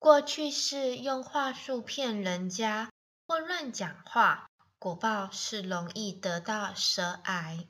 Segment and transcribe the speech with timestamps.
[0.00, 2.90] 过去是用话术骗人家
[3.26, 7.68] 或乱讲话，果报是容易得到舌癌。